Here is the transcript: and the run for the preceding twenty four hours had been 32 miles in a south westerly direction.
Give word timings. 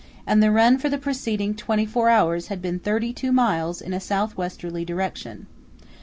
and 0.25 0.41
the 0.41 0.49
run 0.49 0.79
for 0.79 0.89
the 0.89 0.97
preceding 0.97 1.53
twenty 1.53 1.85
four 1.85 2.09
hours 2.09 2.47
had 2.47 2.59
been 2.59 2.79
32 2.79 3.31
miles 3.31 3.81
in 3.81 3.93
a 3.93 3.99
south 3.99 4.35
westerly 4.35 4.83
direction. 4.83 5.45